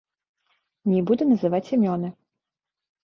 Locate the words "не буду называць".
0.93-1.63